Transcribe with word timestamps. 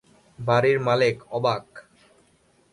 বাড়ির 0.39 0.77
মালেক 0.79 1.17
অবাক। 1.37 1.65